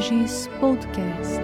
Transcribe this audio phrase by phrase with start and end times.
[0.00, 1.42] Podcast.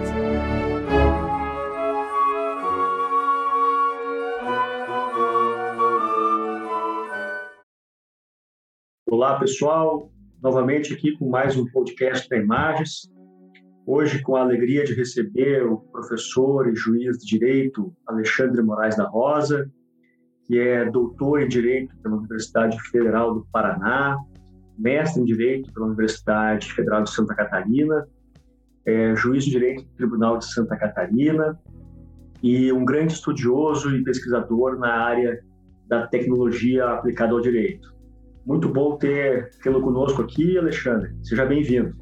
[9.05, 10.11] Olá, pessoal.
[10.41, 13.07] Novamente aqui com mais um podcast da Imagens.
[13.85, 19.07] Hoje, com a alegria de receber o professor e juiz de direito Alexandre Moraes da
[19.07, 19.69] Rosa,
[20.47, 24.17] que é doutor em direito pela Universidade Federal do Paraná,
[24.75, 28.07] mestre em direito pela Universidade Federal de Santa Catarina,
[28.87, 31.59] é juiz de direito do Tribunal de Santa Catarina
[32.41, 35.43] e um grande estudioso e pesquisador na área
[35.87, 37.93] da tecnologia aplicada ao direito.
[38.45, 41.11] Muito bom ter tê-lo conosco aqui, Alexandre.
[41.21, 41.93] Seja bem-vindo.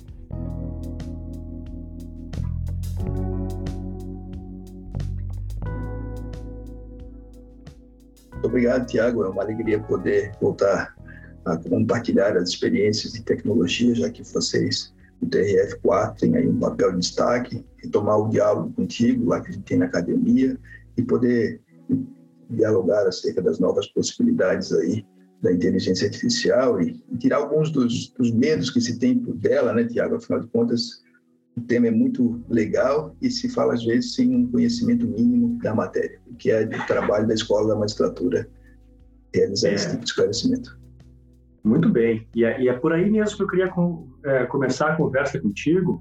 [8.44, 9.24] obrigado, Tiago.
[9.24, 10.96] É uma alegria poder voltar
[11.46, 14.94] a compartilhar as experiências de tecnologia, já que vocês,
[15.26, 19.52] o TRF4, têm aí um papel de destaque, retomar o diálogo contigo, lá que a
[19.54, 20.58] gente tem na academia,
[20.98, 21.62] e poder
[22.50, 25.06] dialogar acerca das novas possibilidades aí
[25.42, 29.84] da inteligência artificial e, tirar alguns dos, dos medos que se tem por dela, né,
[29.84, 30.16] Tiago?
[30.16, 31.04] Afinal de contas,
[31.58, 35.74] o tema é muito legal e se fala às vezes sem um conhecimento mínimo da
[35.74, 38.50] matéria, o que é o trabalho da escola da magistratura
[39.34, 39.74] realizar é.
[39.76, 40.85] esse tipo de esclarecimento.
[41.66, 44.92] Muito bem, e é, e é, por aí mesmo que eu queria com, é, começar
[44.92, 46.00] a conversa contigo,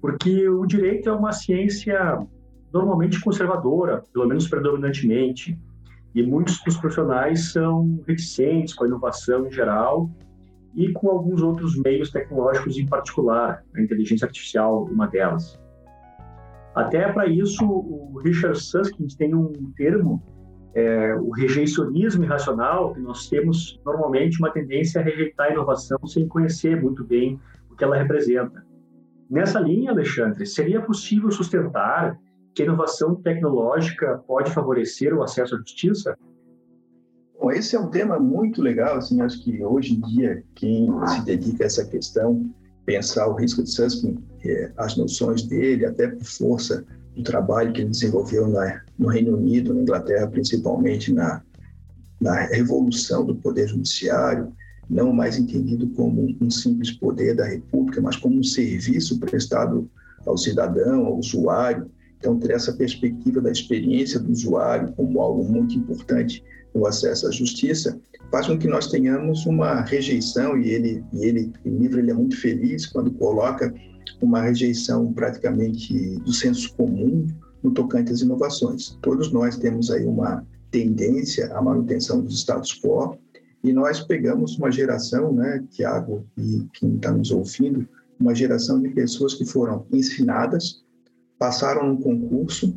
[0.00, 2.24] porque o direito é uma ciência
[2.72, 5.58] normalmente conservadora, pelo menos predominantemente,
[6.14, 10.08] e muitos dos profissionais são reticentes com a inovação em geral
[10.72, 15.58] e com alguns outros meios tecnológicos em particular, a inteligência artificial, uma delas.
[16.76, 20.22] Até para isso, o Richard Susskind tem um termo,
[20.76, 26.28] é, o rejeicionismo irracional, que nós temos normalmente uma tendência a rejeitar a inovação sem
[26.28, 28.62] conhecer muito bem o que ela representa.
[29.28, 32.20] Nessa linha, Alexandre, seria possível sustentar
[32.54, 36.14] que a inovação tecnológica pode favorecer o acesso à justiça?
[37.40, 41.24] Bom, esse é um tema muito legal, assim, acho que hoje em dia quem se
[41.24, 42.50] dedica a essa questão,
[42.84, 46.84] pensar o risco de Susskind, é, as noções dele, até por força
[47.16, 51.42] do trabalho que ele desenvolveu na, no Reino Unido, na Inglaterra, principalmente na,
[52.20, 54.52] na revolução do poder judiciário,
[54.88, 59.90] não mais entendido como um simples poder da República, mas como um serviço prestado
[60.26, 61.90] ao cidadão, ao usuário.
[62.18, 67.30] Então, ter essa perspectiva da experiência do usuário como algo muito importante o acesso à
[67.30, 67.98] justiça,
[68.30, 72.14] faz com que nós tenhamos uma rejeição, e ele, e ele o livro ele é
[72.14, 73.72] muito feliz quando coloca
[74.20, 77.26] uma rejeição praticamente do senso comum
[77.62, 78.98] no tocante às inovações.
[79.02, 83.18] Todos nós temos aí uma tendência à manutenção dos status quo,
[83.62, 88.88] e nós pegamos uma geração, né, Tiago e quem está nos ouvindo, uma geração de
[88.90, 90.84] pessoas que foram ensinadas,
[91.38, 92.74] passaram no concurso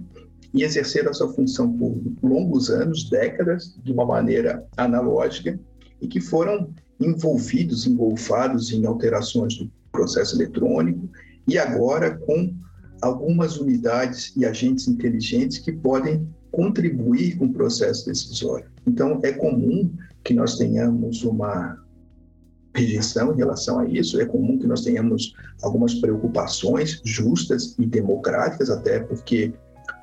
[0.54, 5.60] e exerceram a sua função por longos anos, décadas, de uma maneira analógica,
[6.02, 11.10] e que foram envolvidos, engolfados em alterações do processo eletrônico,
[11.48, 12.54] e agora com
[13.02, 18.70] algumas unidades e agentes inteligentes que podem contribuir com o processo decisório.
[18.86, 19.92] Então, é comum
[20.24, 21.78] que nós tenhamos uma
[22.76, 28.70] rejeição em relação a isso, é comum que nós tenhamos algumas preocupações justas e democráticas,
[28.70, 29.54] até porque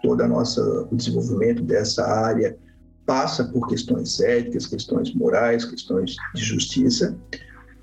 [0.03, 2.57] toda nossa o desenvolvimento dessa área
[3.05, 7.17] passa por questões éticas, questões morais, questões de justiça,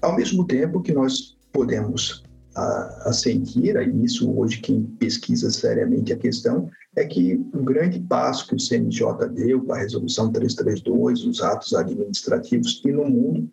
[0.01, 2.23] ao mesmo tempo que nós podemos
[2.55, 8.47] a, assentir, e isso hoje quem pesquisa seriamente a questão, é que o grande passo
[8.47, 13.49] que o CNJ deu com a resolução 332, os atos administrativos e no mundo,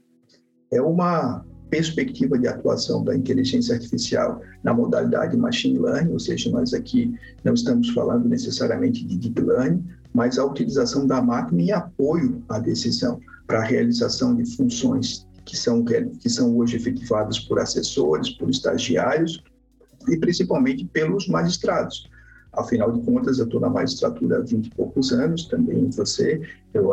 [0.71, 6.75] é uma perspectiva de atuação da inteligência artificial na modalidade machine learning, ou seja, nós
[6.75, 12.43] aqui não estamos falando necessariamente de deep learning, mas a utilização da máquina em apoio
[12.49, 18.31] à decisão para a realização de funções que são que são hoje efetivadas por assessores,
[18.31, 19.43] por estagiários
[20.09, 22.09] e principalmente pelos magistrados.
[22.53, 26.41] Afinal de contas, eu estou na magistratura há 20 e poucos anos, também você.
[26.75, 26.91] Eu,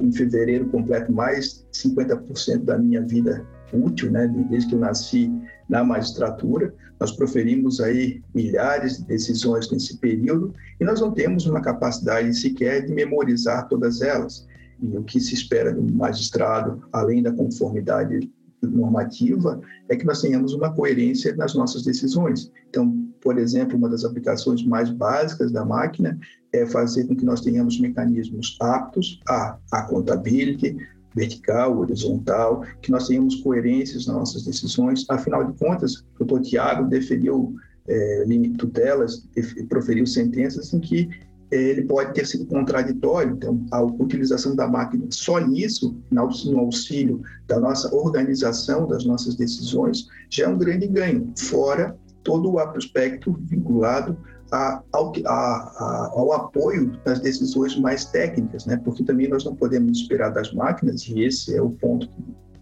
[0.00, 5.30] em fevereiro, completo mais 50% da minha vida útil, né, desde que eu nasci
[5.68, 6.74] na magistratura.
[6.98, 12.84] Nós proferimos aí milhares de decisões nesse período e nós não temos uma capacidade sequer
[12.84, 14.46] de memorizar todas elas.
[14.82, 18.30] E o que se espera do magistrado, além da conformidade
[18.62, 22.50] normativa, é que nós tenhamos uma coerência nas nossas decisões.
[22.68, 26.18] Então, por exemplo, uma das aplicações mais básicas da máquina
[26.52, 30.76] é fazer com que nós tenhamos mecanismos aptos a accountability,
[31.14, 35.04] vertical, horizontal, que nós tenhamos coerências nas nossas decisões.
[35.08, 37.54] Afinal de contas, o doutor Tiago deferiu
[37.88, 38.24] é,
[38.56, 39.28] tutelas,
[39.68, 41.08] proferiu sentenças em que
[41.50, 43.32] ele pode ter sido contraditório.
[43.32, 50.08] Então, a utilização da máquina só nisso, no auxílio da nossa organização, das nossas decisões,
[50.28, 54.16] já é um grande ganho, fora todo o aspecto vinculado
[54.52, 58.76] a, ao, a, ao, apoio das decisões mais técnicas, né?
[58.84, 62.08] porque também nós não podemos esperar das máquinas, e esse é o ponto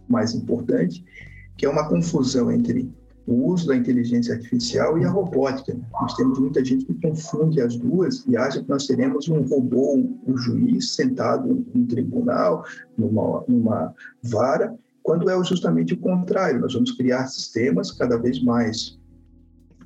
[0.08, 1.04] mais importante,
[1.56, 2.90] que é uma confusão entre
[3.28, 5.74] o uso da inteligência artificial e a robótica.
[5.74, 5.84] Né?
[6.00, 9.96] Nós temos muita gente que confunde as duas e acha que nós teremos um robô,
[10.26, 12.64] um juiz sentado no tribunal,
[12.96, 16.60] numa, numa vara, quando é justamente o contrário.
[16.60, 18.98] Nós vamos criar sistemas cada vez mais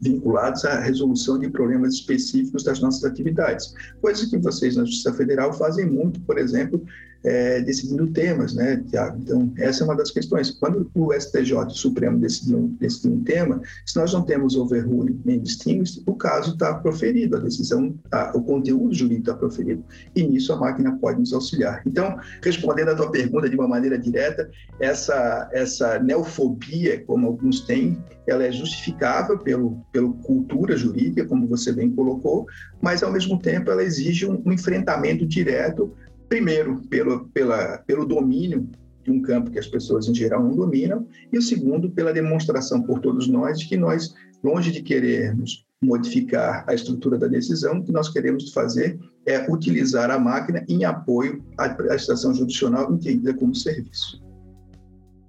[0.00, 3.74] vinculados à resolução de problemas específicos das nossas atividades.
[4.00, 6.84] Coisa que vocês na Justiça Federal fazem muito, por exemplo,
[7.24, 9.18] é, decidindo temas, né, Tiago?
[9.20, 10.50] Então, essa é uma das questões.
[10.50, 15.40] Quando o STJ, o Supremo, decidiu, decidiu um tema, se nós não temos overruling nem
[15.40, 19.84] distinguish, o caso está proferido, a decisão, a, o conteúdo jurídico está proferido.
[20.14, 21.82] E nisso a máquina pode nos auxiliar.
[21.86, 27.98] Então, respondendo à tua pergunta de uma maneira direta, essa, essa neofobia, como alguns têm,
[28.26, 32.46] ela é justificável pelo, pelo cultura jurídica, como você bem colocou,
[32.80, 35.94] mas, ao mesmo tempo, ela exige um, um enfrentamento direto
[36.32, 38.66] Primeiro, pelo, pela, pelo domínio
[39.04, 42.80] de um campo que as pessoas em geral não dominam, e o segundo, pela demonstração
[42.80, 47.84] por todos nós de que nós, longe de querermos modificar a estrutura da decisão, o
[47.84, 53.54] que nós queremos fazer é utilizar a máquina em apoio à prestação judicial entendida como
[53.54, 54.18] serviço.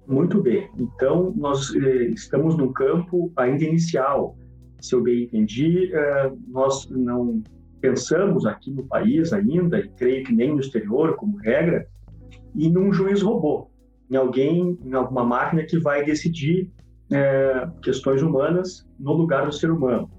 [0.08, 0.70] Muito bem.
[0.78, 4.38] Então, nós eh, estamos num campo ainda inicial.
[4.80, 7.42] Se eu bem entendi, eh, nós não
[7.84, 11.86] pensamos aqui no país ainda, e creio que nem no exterior, como regra,
[12.56, 13.68] em um juiz robô,
[14.10, 16.72] em alguém, em alguma máquina que vai decidir
[17.12, 20.10] é, questões humanas no lugar do ser humano.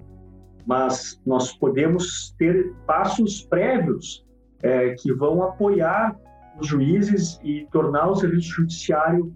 [0.64, 4.24] Mas nós podemos ter passos prévios
[4.62, 6.16] é, que vão apoiar
[6.60, 9.34] os juízes e tornar o serviço judiciário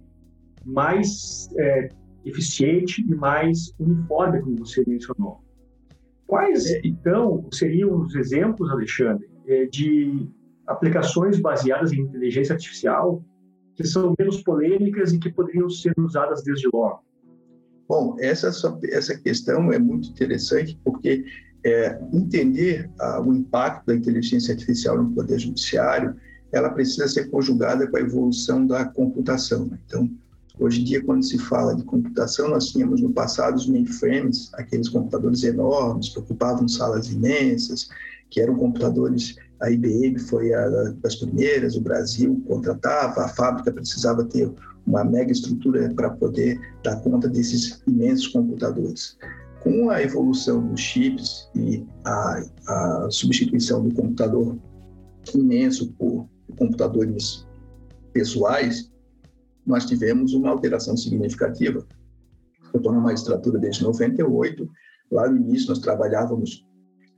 [0.64, 1.90] mais é,
[2.24, 5.49] eficiente e mais uniforme, como você mencionou.
[6.30, 10.30] Quais, então, seriam os exemplos, Alexandre, é, de
[10.68, 13.26] aplicações baseadas em inteligência artificial
[13.76, 17.02] que são menos polêmicas e que poderiam ser usadas desde logo?
[17.88, 18.52] Bom, essa,
[18.92, 21.26] essa questão é muito interessante porque
[21.66, 26.16] é, entender ah, o impacto da inteligência artificial no poder judiciário,
[26.52, 29.66] ela precisa ser conjugada com a evolução da computação.
[29.66, 29.80] Né?
[29.88, 30.08] Então,
[30.59, 34.89] Hoje em dia, quando se fala de computação, nós tínhamos no passado os mainframes, aqueles
[34.89, 37.88] computadores enormes que ocupavam salas imensas,
[38.29, 39.38] que eram computadores.
[39.61, 40.69] A IBM foi a
[41.01, 44.51] das primeiras, o Brasil contratava, a fábrica precisava ter
[44.85, 49.17] uma mega estrutura para poder dar conta desses imensos computadores.
[49.61, 54.57] Com a evolução dos chips e a, a substituição do computador
[55.33, 56.27] imenso por
[56.57, 57.45] computadores
[58.13, 58.89] pessoais,
[59.69, 61.86] nós tivemos uma alteração significativa.
[62.74, 64.69] Eu estou na magistratura desde 98.
[65.12, 66.66] Lá no início, nós trabalhávamos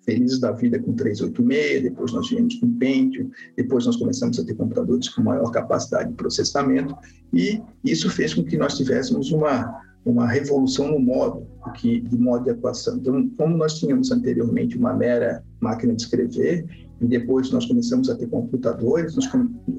[0.04, 4.56] felizes da vida com 386, depois nós viemos com Pentium, depois nós começamos a ter
[4.56, 6.96] computadores com maior capacidade de processamento,
[7.32, 12.46] e isso fez com que nós tivéssemos uma, uma revolução no modo que, de modo
[12.46, 12.98] de atuação.
[12.98, 16.66] Então, como nós tínhamos anteriormente uma mera máquina de escrever,
[17.02, 19.28] e depois nós começamos a ter computadores, nós,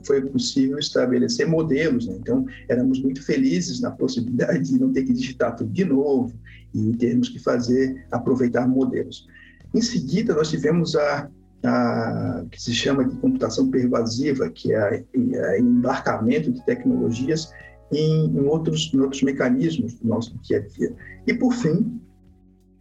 [0.05, 2.09] foi possível estabelecer modelos.
[2.09, 2.17] Né?
[2.21, 6.35] Então, éramos muito felizes na possibilidade de não ter que digitar tudo de novo
[6.75, 9.29] e termos que fazer, aproveitar modelos.
[9.73, 11.31] Em seguida, nós tivemos a,
[11.65, 17.53] a que se chama de computação pervasiva, que é o embarcamento de tecnologias
[17.93, 20.93] em, em, outros, em outros mecanismos do nosso dia a dia.
[21.25, 22.01] E, por fim,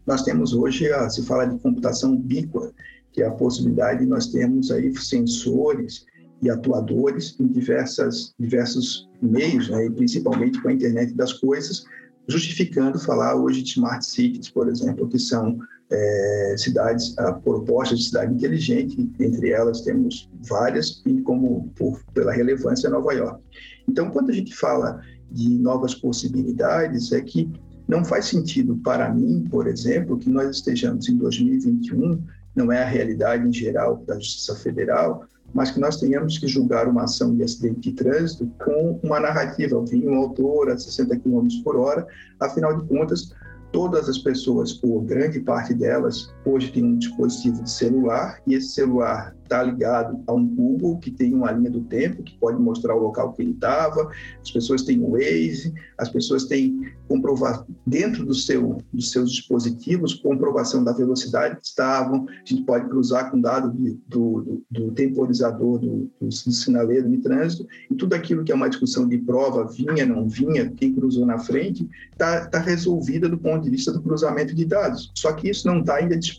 [0.08, 2.74] nós temos hoje, a, se fala de computação ubíqua,
[3.12, 6.06] que é a possibilidade de nós termos aí sensores
[6.42, 11.84] e atuadores em diversas, diversos meios, né, e principalmente com a internet das coisas,
[12.28, 15.60] justificando falar hoje de smart cities, por exemplo, que são
[15.92, 22.32] é, cidades a, propostas de cidade inteligente, entre elas temos várias, e como por, pela
[22.32, 23.44] relevância Nova York.
[23.88, 27.52] Então, quando a gente fala de novas possibilidades, é que
[27.88, 32.24] não faz sentido para mim, por exemplo, que nós estejamos em 2021
[32.56, 36.88] não é a realidade em geral da Justiça Federal, mas que nós tenhamos que julgar
[36.88, 41.48] uma ação de acidente de trânsito com uma narrativa, vinha um autor a 60 km
[41.64, 42.06] por hora,
[42.40, 43.34] afinal de contas,
[43.72, 48.70] todas as pessoas, ou grande parte delas, hoje tem um dispositivo de celular e esse
[48.70, 52.96] celular está ligado a um Google que tem uma linha do tempo que pode mostrar
[52.96, 54.10] o local que ele estava.
[54.42, 60.14] As pessoas têm o Waze, as pessoas têm comprovar dentro do seu, dos seus dispositivos
[60.14, 62.26] comprovação da velocidade que estavam.
[62.30, 67.18] A gente pode cruzar com dado de, do, do, do, temporizador do, do, sinaleiro de
[67.18, 71.26] trânsito e tudo aquilo que é uma discussão de prova vinha, não vinha, quem cruzou
[71.26, 75.12] na frente, está tá resolvida do ponto de vista do cruzamento de dados.
[75.16, 76.31] Só que isso não está ainda disponível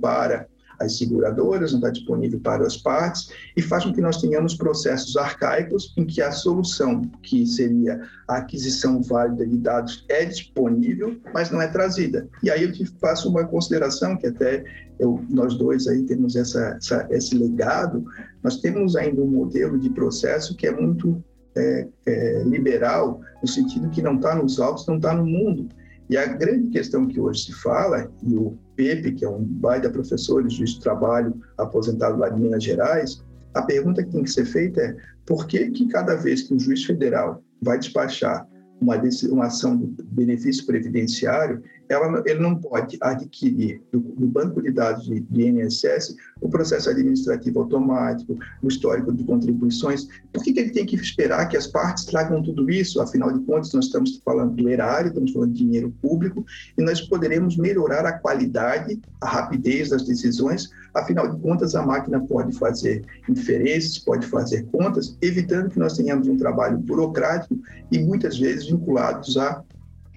[0.00, 0.46] para
[0.82, 5.16] as seguradoras, não está disponível para as partes, e faz com que nós tenhamos processos
[5.16, 11.50] arcaicos em que a solução, que seria a aquisição válida de dados, é disponível, mas
[11.50, 12.28] não é trazida.
[12.42, 14.64] E aí eu te faço uma consideração, que até
[14.98, 18.04] eu, nós dois aí temos essa, essa, esse legado,
[18.42, 21.22] nós temos ainda um modelo de processo que é muito
[21.56, 25.68] é, é, liberal, no sentido que não está nos autos, não está no mundo.
[26.10, 29.90] E a grande questão que hoje se fala, e o Pepe, que é um baita
[29.90, 33.22] professor e juiz de trabalho aposentado lá de Minas Gerais,
[33.54, 36.58] a pergunta que tem que ser feita é por que, que cada vez que um
[36.58, 38.46] juiz federal vai despachar
[38.80, 44.70] uma, uma ação de benefício previdenciário, ela, ele não pode adquirir do, do banco de
[44.70, 50.08] dados de, de INSS o processo administrativo automático, o histórico de contribuições.
[50.32, 53.00] Por que, que ele tem que esperar que as partes tragam tudo isso?
[53.00, 56.44] Afinal de contas, nós estamos falando do erário, estamos falando de dinheiro público,
[56.76, 60.70] e nós poderemos melhorar a qualidade, a rapidez das decisões.
[60.94, 66.26] Afinal de contas, a máquina pode fazer inferências, pode fazer contas, evitando que nós tenhamos
[66.28, 67.58] um trabalho burocrático
[67.90, 69.62] e muitas vezes vinculados a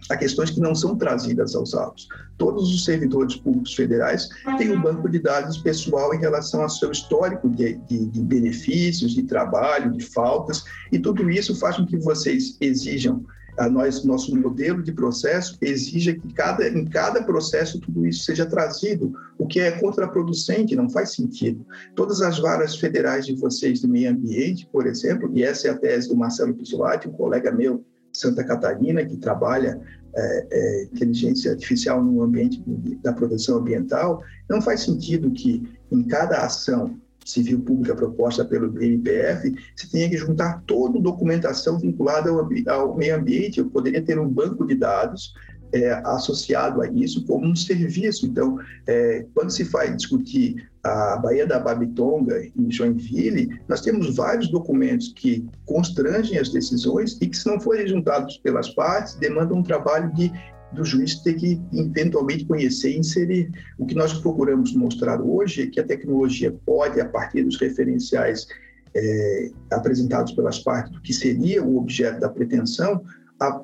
[0.09, 2.07] a questões que não são trazidas aos autos.
[2.37, 6.91] Todos os servidores públicos federais têm um banco de dados pessoal em relação ao seu
[6.91, 11.97] histórico de, de, de, benefícios, de trabalho, de faltas, e tudo isso faz com que
[11.97, 13.25] vocês exijam,
[13.57, 18.45] a nós, nosso modelo de processo exija que cada, em cada processo tudo isso seja
[18.45, 21.65] trazido, o que é contraproducente, não faz sentido.
[21.95, 25.77] Todas as varas federais de vocês do meio ambiente, por exemplo, e essa é a
[25.77, 27.83] tese do Marcelo Pisolati, um colega meu
[28.15, 29.79] Santa Catarina, que trabalha
[30.15, 32.63] é, é, inteligência artificial no ambiente
[33.03, 39.53] da proteção ambiental, não faz sentido que em cada ação civil pública proposta pelo BNPF,
[39.75, 43.59] você tenha que juntar toda a documentação vinculada ao, ao meio ambiente.
[43.59, 45.33] Eu poderia ter um banco de dados
[45.75, 48.25] é, associado a isso como um serviço.
[48.25, 54.47] Então, é, quando se vai discutir a Baía da Babitonga, em Joinville, nós temos vários
[54.47, 59.63] documentos que constrangem as decisões e que, se não forem juntados pelas partes, demandam um
[59.63, 60.31] trabalho de
[60.71, 63.49] do juiz ter que eventualmente conhecer e inserir.
[63.77, 68.45] O que nós procuramos mostrar hoje é que a tecnologia pode, a partir dos referenciais
[68.93, 73.01] é, apresentados pelas partes do que seria o objeto da pretensão,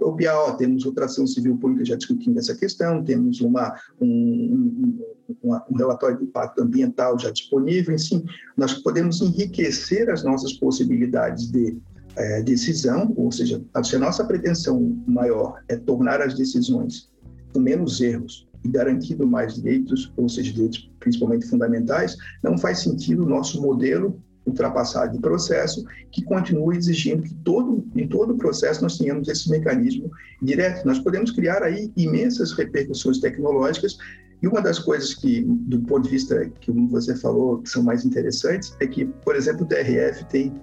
[0.02, 5.00] o BAO, temos outra ação civil pública já discutindo essa questão, temos uma, um,
[5.44, 8.26] um, um, relatório de impacto ambiental já disponível, enfim,
[8.58, 11.78] nós podemos enriquecer as nossas possibilidades de
[12.16, 17.10] é, decisão, ou seja, se a nossa pretensão maior é tornar as decisões
[17.54, 23.24] com menos erros e garantindo mais direitos, ou seja, direitos principalmente fundamentais, não faz sentido
[23.24, 28.82] o nosso modelo ultrapassado de processo, que continua exigindo que todo, em todo o processo
[28.82, 30.86] nós tenhamos esse mecanismo direto.
[30.86, 33.98] Nós podemos criar aí imensas repercussões tecnológicas
[34.42, 38.04] e uma das coisas que, do ponto de vista que você falou, que são mais
[38.04, 40.54] interessantes, é que, por exemplo, o TRF tem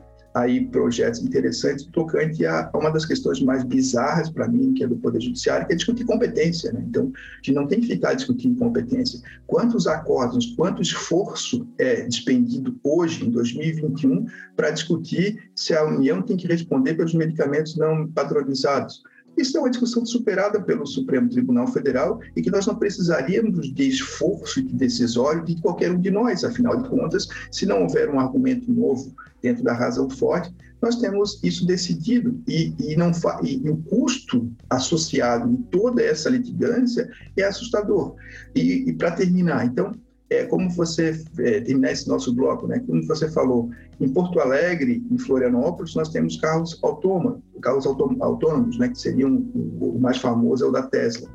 [0.40, 4.97] aí projetos interessantes tocante a, uma das questões mais bizarras para mim, que é do
[4.97, 6.73] Poder Judiciário, que é discutir competência.
[6.73, 6.85] Né?
[6.88, 9.21] Então, a gente não tem que ficar discutindo competência.
[9.47, 14.26] Quantos acordos, quanto esforço é despendido hoje, em 2021,
[14.57, 19.02] para discutir se a União tem que responder pelos medicamentos não padronizados?
[19.38, 23.88] Isso é uma discussão superada pelo Supremo Tribunal Federal e que nós não precisaríamos de
[23.88, 26.42] esforço decisório de qualquer um de nós.
[26.42, 30.52] Afinal de contas, se não houver um argumento novo dentro da razão forte,
[30.83, 33.12] nós temos isso decidido e, e não
[33.45, 38.16] e, e, o custo associado em toda essa litigância é assustador.
[38.54, 39.92] E, e para terminar, então,
[40.30, 42.82] é como você é, terminar esse nosso bloco, né?
[42.87, 43.70] Como você falou,
[44.00, 48.88] em Porto Alegre, em Florianópolis, nós temos carros autônomos, carros autônomos, né?
[48.88, 51.28] Que seriam o, mais famoso é o da Tesla.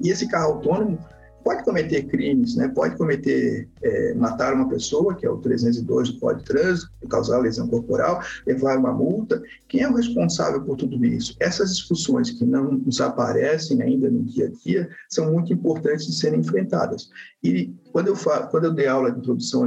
[0.00, 0.98] E esse carro autônomo
[1.42, 2.68] pode cometer crimes, né?
[2.68, 7.38] pode cometer, é, matar uma pessoa, que é o 302 do Código de Trânsito, causar
[7.38, 9.42] lesão corporal, levar uma multa.
[9.68, 11.36] Quem é o responsável por tudo isso?
[11.40, 16.14] Essas discussões que não nos aparecem ainda no dia a dia são muito importantes de
[16.14, 17.10] serem enfrentadas.
[17.42, 19.66] E quando eu, falo, quando eu dei aula de introdução ao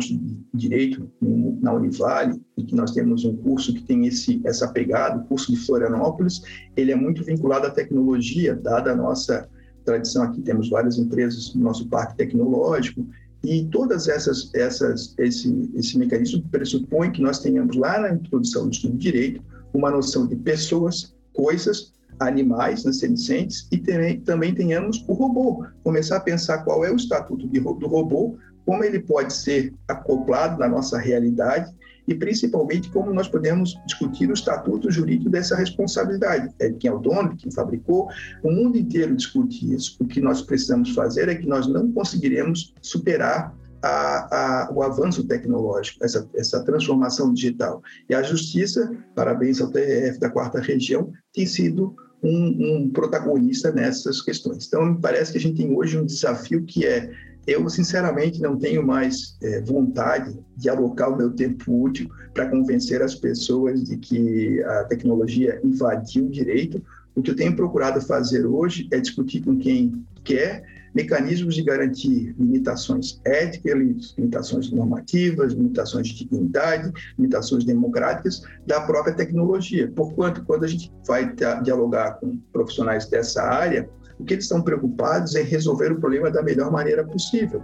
[0.54, 5.26] direito na Univale, e que nós temos um curso que tem esse, essa pegada, o
[5.26, 6.42] curso de Florianópolis,
[6.76, 9.50] ele é muito vinculado à tecnologia, dada a nossa
[9.86, 13.06] tradição aqui, temos várias empresas no nosso parque tecnológico,
[13.44, 18.72] e todas essas, essas esse, esse mecanismo pressupõe que nós tenhamos lá na introdução do
[18.72, 25.04] estudo de direito uma noção de pessoas, coisas, animais né, senescentes e também, também tenhamos
[25.08, 25.66] o robô.
[25.84, 30.58] Começar a pensar qual é o estatuto de, do robô, como ele pode ser acoplado
[30.58, 31.72] na nossa realidade
[32.08, 36.54] e principalmente como nós podemos discutir o estatuto jurídico dessa responsabilidade.
[36.60, 38.08] É quem é o dono, quem fabricou.
[38.44, 39.98] O mundo inteiro discute isso.
[40.00, 45.28] O que nós precisamos fazer é que nós não conseguiremos superar a, a, o avanço
[45.28, 47.82] tecnológico, essa, essa transformação digital.
[48.10, 54.22] E a justiça, parabéns ao TRF da quarta região, tem sido um, um protagonista nessas
[54.22, 54.66] questões.
[54.66, 57.12] Então, me parece que a gente tem hoje um desafio que é
[57.48, 63.02] eu, sinceramente, não tenho mais é, vontade de alocar o meu tempo útil para convencer
[63.02, 66.82] as pessoas de que a tecnologia invadiu o direito.
[67.16, 70.64] O que eu tenho procurado fazer hoje é discutir com quem quer
[70.96, 79.92] mecanismos de garantir limitações éticas, limitações normativas, limitações de dignidade, limitações democráticas da própria tecnologia.
[79.94, 85.36] Porquanto, quando a gente vai dialogar com profissionais dessa área, o que eles estão preocupados
[85.36, 87.64] é resolver o problema da melhor maneira possível,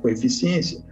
[0.00, 0.82] com eficiência.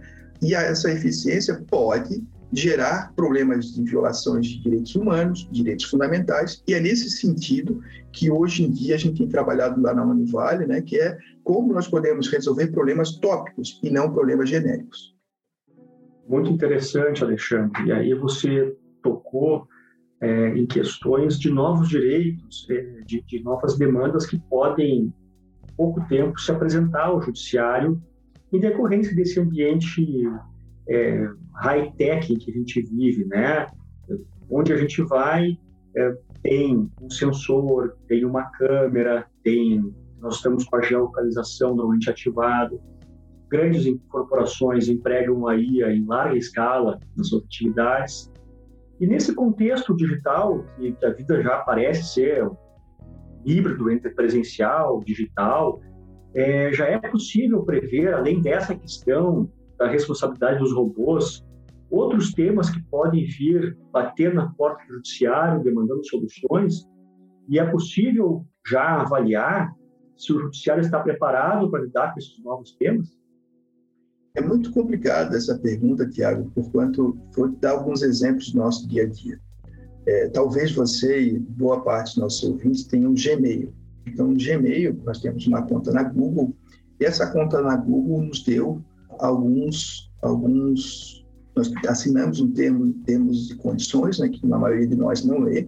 [0.41, 6.79] E essa eficiência pode gerar problemas de violações de direitos humanos, direitos fundamentais, e é
[6.79, 10.97] nesse sentido que hoje em dia a gente tem trabalhado lá na Univale, né, que
[10.97, 15.15] é como nós podemos resolver problemas tópicos e não problemas genéricos.
[16.27, 17.85] Muito interessante, Alexandre.
[17.85, 19.67] E aí você tocou
[20.21, 25.13] é, em questões de novos direitos, é, de, de, novas demandas que podem, em
[25.75, 28.01] pouco tempo, se apresentar ao judiciário
[28.51, 30.03] em decorrência desse ambiente
[30.89, 33.67] é, high-tech que a gente vive, né?
[34.49, 35.57] Onde a gente vai,
[35.95, 42.81] é, tem um sensor, tem uma câmera, tem nós estamos com a geolocalização normalmente ativado.
[43.49, 48.31] Grandes corporações empregam a IA em larga escala nas suas atividades
[48.99, 52.49] e nesse contexto digital, que, que a vida já parece ser
[53.45, 55.79] híbrido entre presencial, digital,
[56.33, 61.45] é, já é possível prever, além dessa questão da responsabilidade dos robôs,
[61.89, 66.85] outros temas que podem vir bater na porta do judiciário demandando soluções,
[67.47, 69.71] e é possível já avaliar
[70.17, 73.07] se o judiciário está preparado para lidar com esses novos temas?
[74.37, 79.07] É muito complicada essa pergunta, Tiago, porquanto vou dar alguns exemplos do nosso dia a
[79.07, 79.39] dia.
[80.05, 83.73] É, talvez você e boa parte dos nossos ouvintes tenham um Gmail.
[84.05, 86.55] Então, no Gmail, nós temos uma conta na Google,
[86.99, 88.79] e essa conta na Google nos deu
[89.17, 95.25] alguns, alguns nós assinamos um termo, termos e condições, né, que a maioria de nós
[95.25, 95.67] não lê,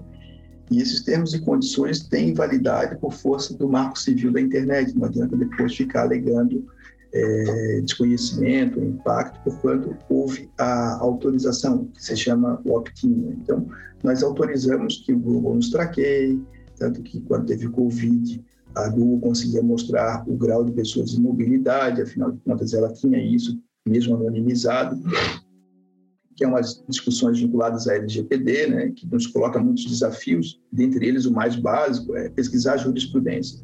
[0.70, 5.06] e esses termos e condições têm validade por força do marco civil da internet, não
[5.06, 6.68] adianta depois ficar alegando
[7.13, 13.36] é, desconhecimento, impacto, porquanto houve a autorização, que se chama opt-in.
[13.41, 13.67] Então,
[14.04, 16.41] nós autorizamos que o Google nos traqueie,
[16.78, 18.43] tanto que quando teve Covid,
[18.76, 23.19] a Google conseguia mostrar o grau de pessoas em mobilidade, afinal de contas ela tinha
[23.22, 25.02] isso, mesmo anonimizado,
[26.36, 31.26] que é umas discussões vinculadas à LGPD, né, que nos coloca muitos desafios, dentre eles
[31.26, 33.60] o mais básico é pesquisar jurisprudência.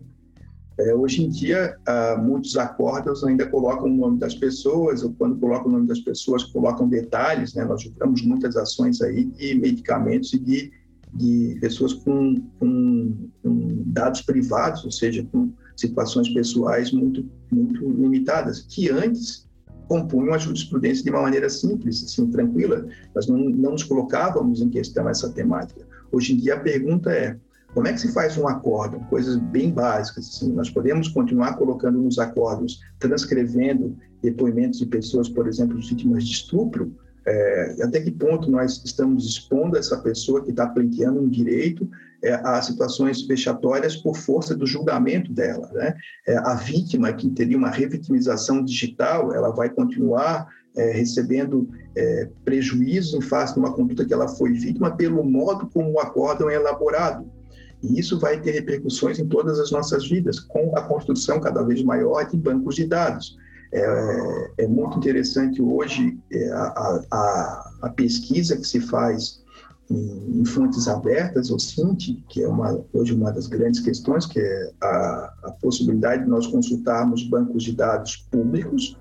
[0.78, 5.40] É, hoje em dia, ah, muitos acordos ainda colocam o nome das pessoas, ou quando
[5.40, 7.54] colocam o nome das pessoas, colocam detalhes.
[7.54, 7.64] Né?
[7.64, 10.72] Nós julgamos muitas ações aí de medicamentos e de,
[11.14, 18.62] de pessoas com, com, com, dados privados, ou seja, com situações pessoais muito, muito limitadas,
[18.62, 19.46] que antes
[19.88, 22.86] compunham a jurisprudência de uma maneira simples, assim, tranquila.
[23.14, 25.88] Nós não, não nos colocávamos em questão essa temática.
[26.12, 27.38] Hoje em dia, a pergunta é
[27.76, 29.02] como é que se faz um acordo?
[29.10, 30.30] Coisas bem básicas.
[30.30, 30.54] Assim.
[30.54, 36.96] Nós podemos continuar colocando nos acordos, transcrevendo depoimentos de pessoas, por exemplo, vítimas de estupro.
[37.28, 41.90] É, até que ponto nós estamos expondo essa pessoa que está pleiteando um direito
[42.24, 45.70] é, a situações vexatórias por força do julgamento dela.
[45.74, 45.96] Né?
[46.28, 53.14] É, a vítima que teria uma revitimização digital, ela vai continuar é, recebendo é, prejuízos
[53.16, 56.56] em face de uma conduta que ela foi vítima pelo modo como o acórdão é
[56.56, 57.35] elaborado.
[57.84, 61.84] E isso vai ter repercussões em todas as nossas vidas, com a construção cada vez
[61.84, 63.38] maior de bancos de dados.
[63.74, 69.44] É, é muito interessante hoje é, a, a, a, pesquisa que se faz
[69.90, 74.40] em, em fontes abertas, o CINT, que é uma, hoje uma das grandes questões, que
[74.40, 78.98] é a, a possibilidade de nós consultarmos bancos de dados públicos,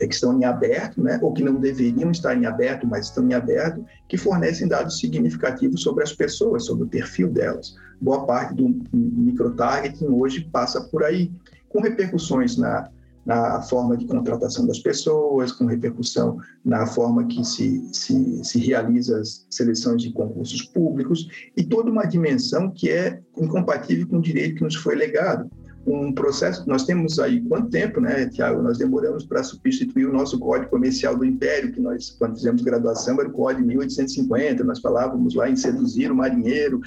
[0.00, 3.28] é, que estão em aberto, né, ou que não deveriam estar em aberto, mas estão
[3.28, 7.74] em aberto, que fornecem dados significativos sobre as pessoas, sobre o perfil delas.
[8.00, 11.32] Boa parte do microtargeting hoje passa por aí.
[11.68, 12.88] com repercussões na,
[13.24, 19.18] na forma de contratação das pessoas, com repercussão na forma que se, se, se realiza
[19.18, 21.26] as seleções de concursos públicos,
[21.56, 25.50] e toda uma dimensão que é incompatível com o direito que nos foi legado.
[25.86, 30.38] Um processo, nós temos aí quanto tempo, né, Tiago, nós demoramos para substituir o nosso
[30.38, 35.34] Código Comercial do Império, que nós, quando fizemos graduação, era o Código 1850, nós falávamos
[35.34, 36.80] lá em seduzir o marinheiro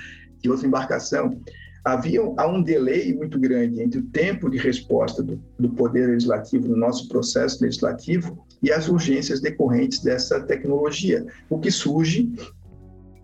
[0.48, 1.40] de outra embarcação
[1.84, 6.68] havia há um delay muito grande entre o tempo de resposta do, do Poder Legislativo
[6.68, 12.30] no nosso processo legislativo e as urgências decorrentes dessa tecnologia, o que surge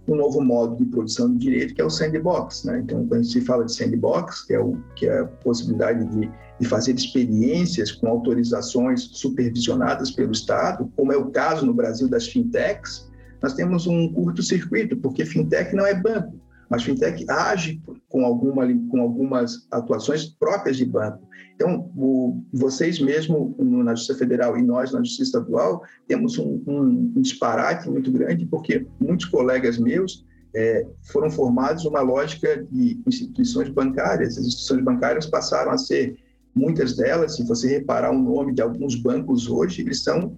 [0.07, 2.65] um novo modo de produção de direito, que é o sandbox.
[2.65, 2.79] Né?
[2.79, 6.67] Então, quando se fala de sandbox, que é, o, que é a possibilidade de, de
[6.67, 13.09] fazer experiências com autorizações supervisionadas pelo Estado, como é o caso no Brasil das fintechs,
[13.41, 16.42] nós temos um curto-circuito, porque fintech não é banco.
[16.73, 21.29] Mas fintech age com, alguma, com algumas atuações próprias de banco.
[21.53, 27.13] Então, o, vocês mesmo na Justiça Federal e nós na Justiça Estadual temos um, um,
[27.15, 33.69] um disparate muito grande, porque muitos colegas meus é, foram formados numa lógica de instituições
[33.69, 34.39] bancárias.
[34.39, 36.17] As instituições bancárias passaram a ser,
[36.55, 40.35] muitas delas, se você reparar o nome de alguns bancos hoje, eles são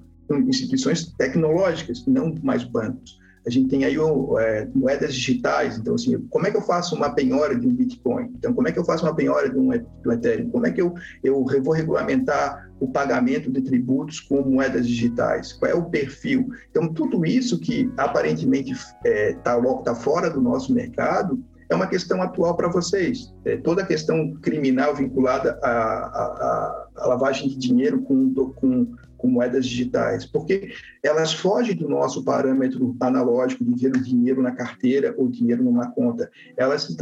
[0.50, 3.96] instituições tecnológicas, não mais bancos a gente tem aí
[4.40, 5.78] é, moedas digitais.
[5.78, 8.32] Então, assim, como é que eu faço uma penhora de um Bitcoin?
[8.38, 10.50] Então, como é que eu faço uma penhora de um, um Ethereum?
[10.50, 15.54] Como é que eu, eu vou regulamentar o pagamento de tributos com moedas digitais?
[15.54, 16.50] Qual é o perfil?
[16.72, 21.88] Então, tudo isso que aparentemente está é, tá, tá fora do nosso mercado é uma
[21.88, 23.34] questão atual para vocês.
[23.44, 29.28] É, toda a questão criminal vinculada à, à, à lavagem de dinheiro com, com com
[29.28, 30.72] moedas digitais, porque
[31.04, 35.92] elas fogem do nosso parâmetro analógico de ver o dinheiro na carteira ou dinheiro numa
[35.92, 36.30] conta.
[36.58, 36.96] Elas se,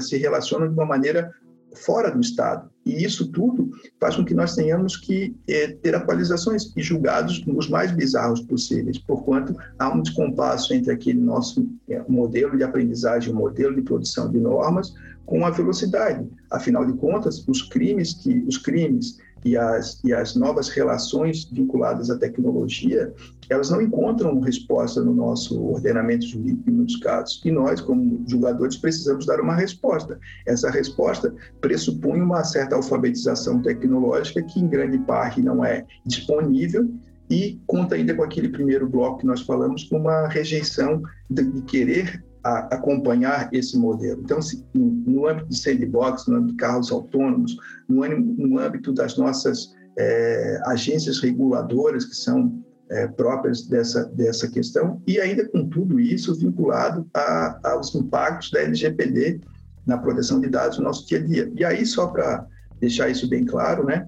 [0.00, 1.32] se relacionam de uma maneira
[1.74, 2.70] fora do Estado.
[2.84, 7.68] E isso tudo faz com que nós tenhamos que é, ter atualizações e julgados nos
[7.68, 13.74] mais bizarros possíveis, porquanto há um descompasso entre aquele nosso é, modelo de aprendizagem, modelo
[13.74, 14.94] de produção de normas,
[15.26, 16.28] com a velocidade.
[16.50, 22.10] Afinal de contas, os crimes que os crimes e as, e as novas relações vinculadas
[22.10, 23.12] à tecnologia,
[23.50, 27.40] elas não encontram resposta no nosso ordenamento jurídico em muitos casos.
[27.44, 30.18] E nós, como julgadores, precisamos dar uma resposta.
[30.46, 36.90] Essa resposta pressupõe uma certa alfabetização tecnológica que, em grande parte, não é disponível
[37.30, 42.22] e conta ainda com aquele primeiro bloco que nós falamos, com uma rejeição de, querer
[42.44, 44.20] a acompanhar esse modelo.
[44.22, 47.56] Então, se, no âmbito de sandbox, no âmbito de carros autônomos,
[47.88, 55.00] no, no âmbito das nossas é, agências reguladoras que são é, próprias dessa, dessa questão,
[55.06, 59.40] e ainda com tudo isso vinculado a, aos impactos da LGPD
[59.86, 61.52] na proteção de dados no nosso dia a dia.
[61.56, 62.46] E aí, só para
[62.78, 64.06] deixar isso bem claro, né,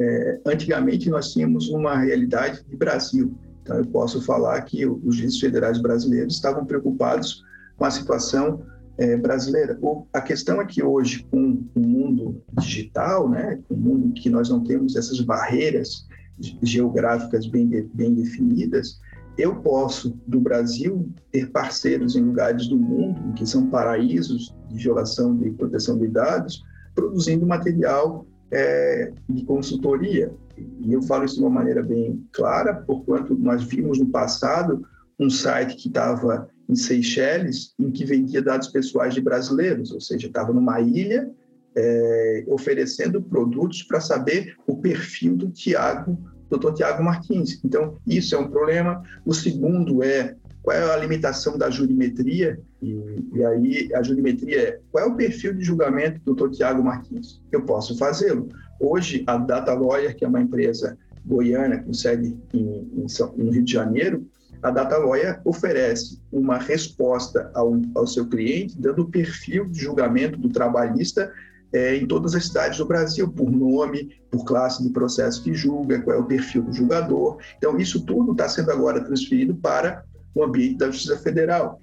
[0.00, 5.38] é, antigamente nós tínhamos uma realidade de Brasil, então, eu posso falar que os juízes
[5.38, 7.44] federais brasileiros estavam preocupados
[7.76, 8.62] com a situação
[8.98, 9.78] é, brasileira.
[9.80, 14.28] O, a questão é que hoje, com o mundo digital, né, com o mundo que
[14.28, 16.06] nós não temos essas barreiras
[16.62, 19.00] geográficas bem, de, bem definidas,
[19.38, 25.36] eu posso, do Brasil, ter parceiros em lugares do mundo que são paraísos de violação
[25.36, 26.62] de proteção de dados,
[26.94, 30.32] produzindo material é, de consultoria.
[30.80, 34.86] E eu falo isso de uma maneira bem clara, porquanto nós vimos no passado
[35.18, 40.26] um site que estava em Seychelles, em que vendia dados pessoais de brasileiros, ou seja,
[40.26, 41.30] estava numa ilha
[41.74, 47.60] é, oferecendo produtos para saber o perfil do Tiago, doutor Tiago Martins.
[47.64, 49.02] Então, isso é um problema.
[49.24, 54.80] O segundo é qual é a limitação da jurimetria, e, e, aí a jurimetria é
[54.90, 57.40] qual é o perfil de julgamento do doutor Tiago Martins?
[57.52, 58.48] Eu posso fazê-lo.
[58.80, 63.62] Hoje, a Data Lawyer, que é uma empresa goiana com sede em, em, no Rio
[63.62, 64.26] de Janeiro,
[64.60, 70.38] a Data Lawyer oferece uma resposta ao, ao seu cliente, dando o perfil de julgamento
[70.38, 71.32] do trabalhista
[71.72, 76.00] é, em todas as cidades do Brasil, por nome, por classe de processo que julga,
[76.02, 77.38] qual é o perfil do julgador.
[77.56, 81.80] Então, isso tudo está sendo agora transferido para o ambiente da Justiça Federal.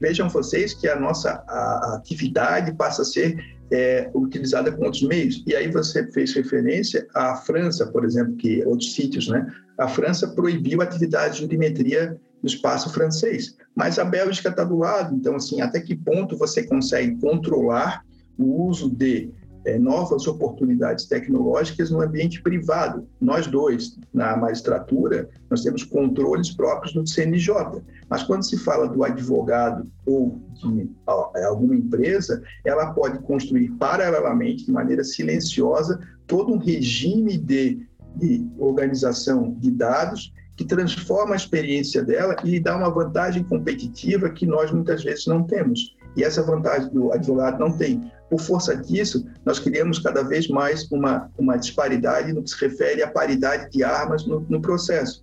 [0.00, 3.36] Vejam vocês que a nossa a, atividade passa a ser
[3.70, 5.42] é, utilizada com outros meios.
[5.46, 9.46] E aí você fez referência à França, por exemplo, que outros sítios, né?
[9.78, 14.78] A França proibiu a atividade de jurimetria no espaço francês, mas a Bélgica está do
[14.78, 15.14] lado.
[15.14, 18.04] Então, assim, até que ponto você consegue controlar
[18.38, 19.30] o uso de
[19.64, 23.08] é, novas oportunidades tecnológicas no ambiente privado.
[23.20, 29.02] Nós dois, na magistratura, nós temos controles próprios do CNJ, mas quando se fala do
[29.02, 30.90] advogado ou de
[31.36, 38.46] é, alguma empresa, ela pode construir paralelamente, de maneira silenciosa, todo um regime de, de
[38.58, 44.70] organização de dados que transforma a experiência dela e dá uma vantagem competitiva que nós
[44.70, 45.96] muitas vezes não temos.
[46.16, 48.10] E essa vantagem do advogado não tem.
[48.30, 53.02] Por força disso, nós criamos cada vez mais uma, uma disparidade no que se refere
[53.02, 55.22] à paridade de armas no, no processo.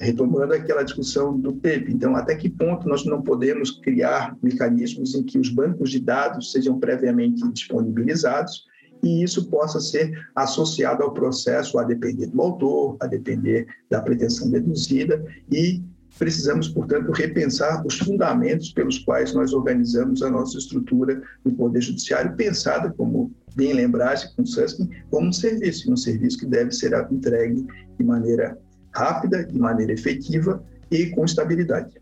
[0.00, 1.92] Retomando aquela discussão do PEP.
[1.92, 6.52] Então, até que ponto nós não podemos criar mecanismos em que os bancos de dados
[6.52, 8.68] sejam previamente disponibilizados
[9.02, 14.50] e isso possa ser associado ao processo, a depender do autor, a depender da pretensão
[14.50, 15.82] deduzida e
[16.18, 22.34] precisamos, portanto, repensar os fundamentos pelos quais nós organizamos a nossa estrutura do Poder Judiciário,
[22.36, 26.92] pensada, como bem lembrasse com o Suskin, como um serviço, um serviço que deve ser
[27.10, 27.66] entregue
[27.98, 28.58] de maneira
[28.94, 31.94] rápida, de maneira efetiva e com estabilidade.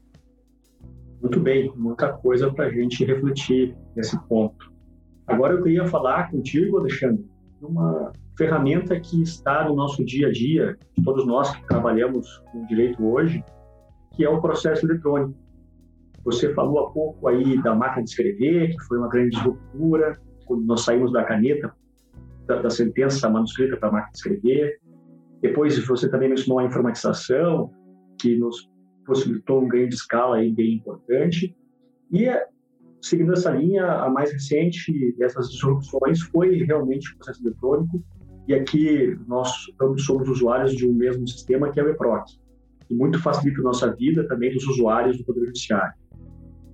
[1.21, 4.73] Muito bem, muita coisa para a gente refletir nesse ponto.
[5.27, 7.25] Agora eu queria falar contigo, Alexandre,
[7.61, 13.05] uma ferramenta que está no nosso dia a dia, todos nós que trabalhamos com direito
[13.05, 13.43] hoje,
[14.17, 15.39] que é o processo eletrônico.
[16.25, 20.65] Você falou há pouco aí da máquina de escrever, que foi uma grande ruptura, quando
[20.65, 21.73] nós saímos da caneta,
[22.47, 24.81] da, da sentença manuscrita para a máquina de escrever.
[25.43, 27.71] Depois você também mencionou a informatização,
[28.19, 28.69] que nos
[29.05, 31.55] possibilitou um ganho de escala aí bem importante.
[32.11, 32.27] E
[33.01, 38.03] seguindo essa linha, a mais recente dessas disrupções foi realmente o processo eletrônico.
[38.49, 42.46] E aqui nós ambos somos usuários de um mesmo sistema, que é o EPROC
[42.91, 45.95] e muito facilita a nossa vida também dos usuários do Poder Judiciário.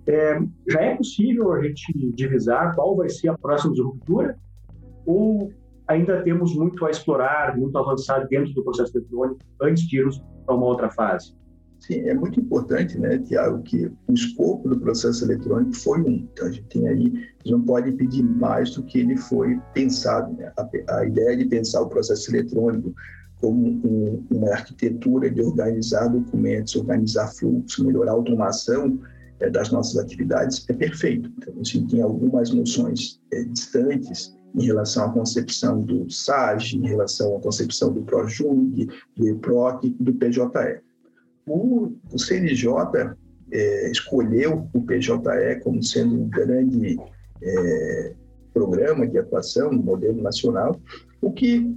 [0.06, 4.36] É, já é possível a gente divisar qual vai ser a próxima disruptura
[5.06, 5.52] ou
[5.86, 10.22] ainda temos muito a explorar, muito a avançar dentro do processo eletrônico antes de irmos
[10.44, 11.34] para uma outra fase?
[11.80, 16.28] Sim, é muito importante, né, Tiago, que o escopo do processo eletrônico foi um.
[16.32, 17.12] Então, a gente tem aí,
[17.44, 20.32] não pode pedir mais do que ele foi pensado.
[20.36, 20.52] Né?
[20.56, 22.94] A, a ideia de pensar o processo eletrônico
[23.42, 29.00] como um, uma arquitetura de organizar documentos, organizar fluxo, melhorar a automação
[29.40, 31.28] é, das nossas atividades é perfeito.
[31.36, 36.86] Então, a gente tem algumas noções é, distantes em relação à concepção do SAG, em
[36.86, 40.80] relação à concepção do PROJUG, do EPROC e do PJE.
[41.44, 42.68] O, o CNJ
[43.50, 46.96] é, escolheu o PJE como sendo um grande
[47.42, 48.14] é,
[48.54, 50.80] programa de atuação, um modelo nacional,
[51.20, 51.74] o que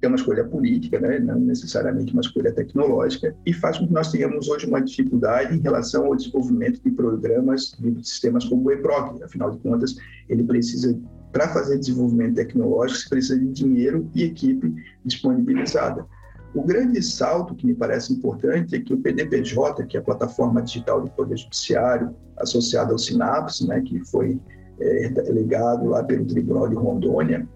[0.00, 1.18] é uma escolha política, né?
[1.18, 5.60] não necessariamente uma escolha tecnológica, e faz com que nós tenhamos hoje uma dificuldade em
[5.60, 9.22] relação ao desenvolvimento de programas, de sistemas como o EPROC.
[9.22, 9.96] Afinal de contas,
[10.28, 10.98] ele precisa,
[11.32, 14.72] para fazer desenvolvimento tecnológico, se precisa de dinheiro e equipe
[15.04, 16.06] disponibilizada.
[16.54, 20.62] O grande salto que me parece importante é que o PDPJ, que é a plataforma
[20.62, 24.40] digital do Poder Judiciário, associada ao Sinapse, né, que foi
[24.80, 27.46] é, legado lá pelo Tribunal de Rondônia,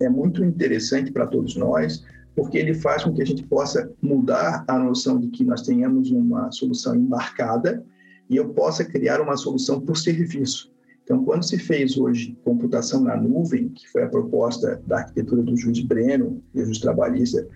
[0.00, 4.64] é muito interessante para todos nós, porque ele faz com que a gente possa mudar
[4.68, 7.84] a noção de que nós tenhamos uma solução embarcada
[8.30, 10.72] e eu possa criar uma solução por serviço.
[11.02, 15.56] Então, quando se fez hoje computação na nuvem, que foi a proposta da arquitetura do
[15.56, 17.48] juiz Breno e juiz trabalhista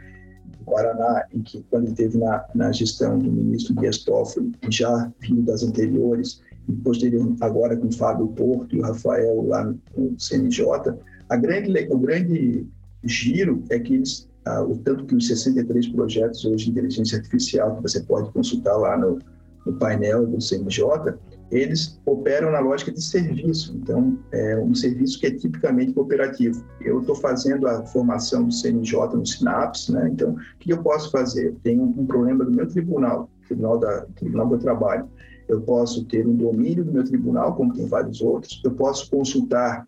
[0.59, 5.13] do Paraná, em que quando ele teve na, na gestão do ministro Dias Toffoli, já
[5.21, 10.19] vindo das anteriores, e posterior agora com o Fábio Porto e o Rafael lá no
[10.19, 10.65] CNJ,
[11.33, 12.67] a grande, o grande
[13.05, 17.77] giro é que eles, ah, o tanto que os 63 projetos hoje de inteligência artificial
[17.77, 19.19] que você pode consultar lá no,
[19.65, 20.85] no painel do CNJ,
[21.51, 23.75] eles operam na lógica de serviço.
[23.77, 26.63] Então, é um serviço que é tipicamente cooperativo.
[26.83, 30.11] Eu estou fazendo a formação do CNJ no Sinapse, né?
[30.13, 31.55] Então, o que eu posso fazer?
[31.63, 35.09] Tenho um problema do meu tribunal, Tribunal, da, tribunal do Trabalho.
[35.49, 38.61] Eu posso ter um domínio do meu tribunal, como tem vários outros.
[38.65, 39.87] Eu posso consultar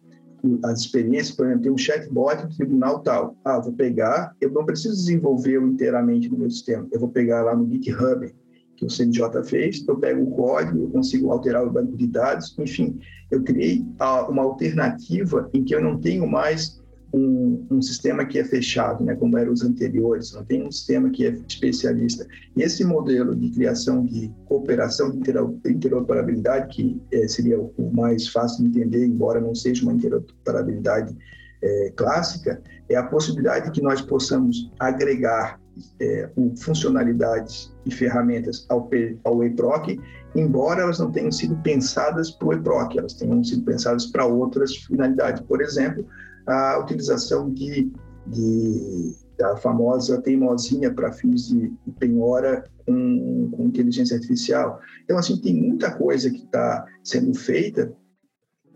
[0.65, 3.37] as experiências, por exemplo, tem um chatbot do tribunal tal.
[3.45, 7.55] Ah, vou pegar, eu não preciso desenvolver inteiramente no meu sistema, eu vou pegar lá
[7.55, 8.33] no GitHub,
[8.77, 12.57] que o CNJ fez, eu pego o código, eu consigo alterar o banco de dados,
[12.59, 12.99] enfim,
[13.31, 13.85] eu criei
[14.29, 16.83] uma alternativa em que eu não tenho mais
[17.15, 21.09] um, um, sistema que é fechado, né, como eram os anteriores, não tem um sistema
[21.11, 22.27] que é especialista.
[22.57, 25.31] E esse modelo de criação de cooperação, de
[25.71, 31.17] interoperabilidade, que é, seria o mais fácil de entender, embora não seja uma interoperabilidade
[31.63, 35.61] é, clássica, é a possibilidade de que nós possamos agregar
[36.01, 38.89] é, funcionalidades e ferramentas ao,
[39.25, 40.01] ao EPROC,
[40.35, 44.77] embora elas não tenham sido pensadas para o EPROC, elas tenham sido pensadas para outras
[44.77, 45.43] finalidades.
[45.43, 46.07] Por exemplo,
[46.47, 47.91] a utilização de,
[48.27, 54.81] de da famosa teimosinha para fins de penhora com, com, inteligência artificial.
[55.03, 57.93] Então, assim, tem muita coisa que está sendo feita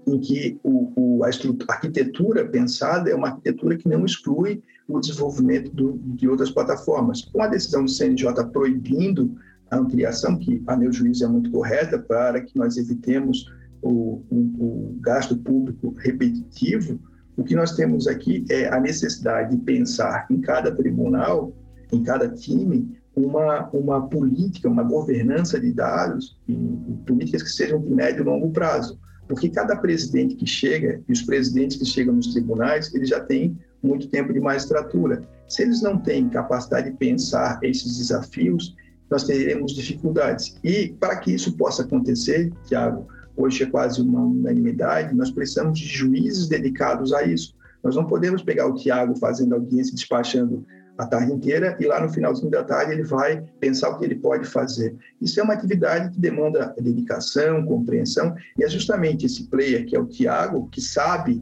[0.07, 4.99] em que o, o, a, a, arquitetura pensada é uma arquitetura que não exclui o
[4.99, 7.23] desenvolvimento do, de outras plataformas.
[7.27, 9.37] Com a decisão do CNJ proibindo
[9.71, 13.47] a ampliação, que a meu juízo é muito correta para que nós evitemos
[13.83, 16.99] o, o, o gasto público repetitivo,
[17.37, 21.53] o que nós temos aqui é a necessidade de pensar em cada tribunal,
[21.93, 27.81] em cada time, uma, uma política, uma governança de dados, e, e políticas que sejam
[27.81, 28.99] de médio e longo prazo.
[29.29, 33.57] Porque cada presidente que chega, e os presidentes que chegam nos tribunais, eles já têm
[33.83, 35.23] muito tempo de magistratura.
[35.49, 38.75] Se eles não têm capacidade de pensar esses desafios,
[39.11, 40.57] nós teremos dificuldades.
[40.63, 45.87] E para que isso possa acontecer, Tiago, hoje é quase uma unanimidade, nós precisamos de
[45.87, 47.55] juízes dedicados a isso.
[47.83, 50.67] Nós não podemos pegar o Tiago fazendo audiência, despachando
[50.99, 54.17] a tarde inteira e lá no finalzinho da tarde ele vai pensar o que ele
[54.17, 54.97] pode fazer.
[55.21, 60.01] Isso é uma atividade que demanda dedicação, compreensão, e é justamente esse player, que é
[60.01, 61.41] o Tiago, que sabe,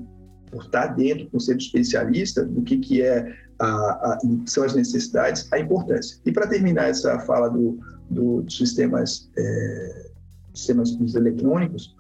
[0.51, 5.51] por estar dentro, por ser especialista, do que, que é a, a, são as necessidades,
[5.53, 6.19] a importância.
[6.25, 7.79] E para terminar essa fala do,
[8.11, 10.11] do dos sistemas, é,
[10.55, 11.97] sistemas dos eletrônicos,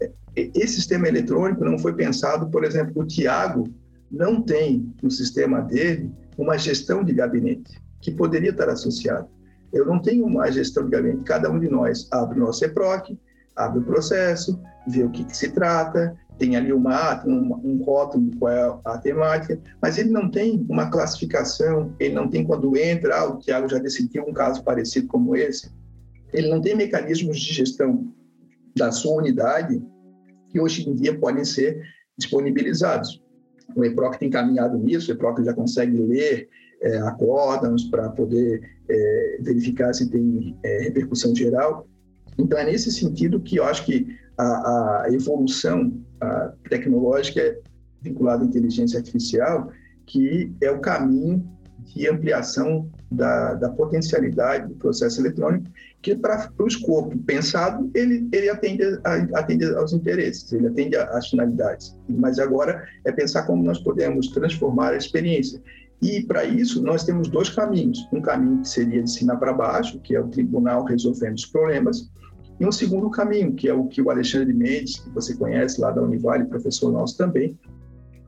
[0.00, 3.68] é, esse sistema eletrônico não foi pensado, por exemplo, o Tiago
[4.10, 9.26] não tem no sistema dele uma gestão de gabinete que poderia estar associada.
[9.72, 13.18] Eu não tenho uma gestão de gabinete, cada um de nós abre o nosso EPROC,
[13.56, 18.30] abre o processo, vê o que, que se trata, tem ali uma, um, um rótulo
[18.38, 23.16] qual é a temática, mas ele não tem uma classificação, ele não tem quando entra,
[23.16, 25.70] ah, o Tiago já decidiu um caso parecido como esse,
[26.32, 28.12] ele não tem mecanismos de gestão
[28.76, 29.80] da sua unidade
[30.50, 31.80] que hoje em dia podem ser
[32.18, 33.22] disponibilizados.
[33.76, 36.48] O EPROC tem caminhado nisso, o EPROC já consegue ler
[36.82, 41.86] é, acórdãos para poder é, verificar se tem é, repercussão geral.
[42.38, 47.58] Então, é nesse sentido que eu acho que a, a evolução a tecnológica
[48.00, 49.70] vinculada à inteligência artificial,
[50.06, 51.46] que é o caminho
[51.84, 55.70] de ampliação da, da potencialidade do processo eletrônico,
[56.02, 61.28] que para o escopo pensado, ele, ele atende, a, atende aos interesses, ele atende às
[61.28, 61.96] finalidades.
[62.08, 65.60] Mas agora é pensar como nós podemos transformar a experiência.
[66.02, 68.06] E para isso, nós temos dois caminhos.
[68.12, 72.10] Um caminho que seria de cima para baixo, que é o tribunal resolvendo os problemas,
[72.58, 75.90] e um segundo caminho, que é o que o Alexandre Mendes, que você conhece lá
[75.90, 77.58] da Univale, professor nosso também,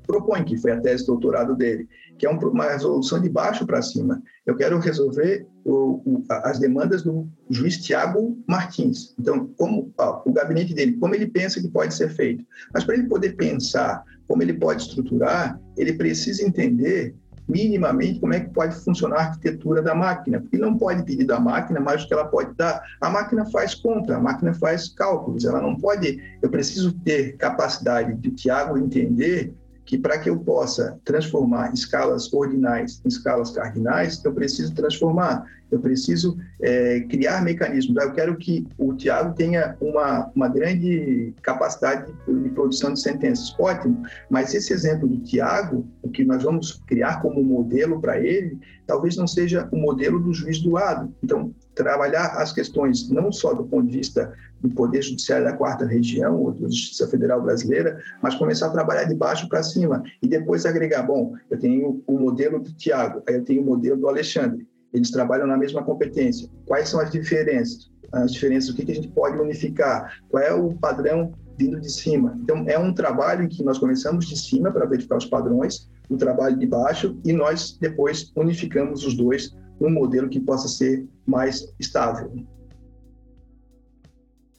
[0.06, 3.82] propõe, que foi a tese de doutorado dele, que é uma resolução de baixo para
[3.82, 4.22] cima.
[4.46, 9.14] Eu quero resolver o, o, as demandas do juiz Tiago Martins.
[9.18, 12.44] Então, como ó, o gabinete dele, como ele pensa que pode ser feito.
[12.72, 17.14] Mas para ele poder pensar como ele pode estruturar, ele precisa entender
[17.48, 21.38] minimamente como é que pode funcionar a arquitetura da máquina, porque não pode pedir da
[21.38, 22.82] máquina mais do que ela pode dar.
[23.00, 26.22] A máquina faz conta, a máquina faz cálculos, ela não pode.
[26.42, 29.54] Eu preciso ter capacidade de Tiago entender
[29.86, 35.78] que para que eu possa transformar escalas ordinais em escalas cardinais, eu preciso transformar, eu
[35.78, 37.96] preciso é, criar mecanismos.
[37.96, 43.54] Eu quero que o Tiago tenha uma, uma grande capacidade de, de, produção de sentenças.
[43.58, 48.58] Ótimo, mas esse exemplo do Tiago, o que nós vamos criar como modelo para ele,
[48.86, 51.14] talvez não seja o modelo do juiz do lado.
[51.22, 55.84] Então, trabalhar as questões não só do ponto de vista do Poder Judiciário da Quarta
[55.84, 60.26] Região ou da Justiça Federal Brasileira, mas começar a trabalhar de baixo para cima e
[60.26, 64.08] depois agregar, bom, eu tenho o modelo do Tiago, aí eu tenho o modelo do
[64.08, 66.48] Alexandre, eles trabalham na mesma competência.
[66.64, 67.90] Quais são as diferenças?
[68.10, 70.20] As diferenças, o que, a gente pode unificar?
[70.30, 72.38] Qual é o padrão vindo de cima?
[72.42, 76.16] Então, é um trabalho em que nós começamos de cima para verificar os padrões, o
[76.16, 81.72] trabalho de baixo, e nós depois unificamos os dois num modelo que possa ser mais
[81.78, 82.32] estável.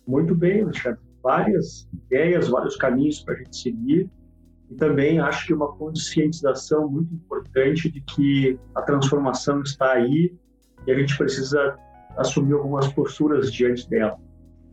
[0.08, 1.00] Muito bem, Alexandre.
[1.22, 4.10] Várias ideias, vários caminhos para a gente seguir.
[4.70, 10.34] E também acho que uma conscientização muito importante de que a transformação está aí
[10.86, 11.78] e a gente precisa
[12.18, 14.18] assumir algumas posturas diante dela.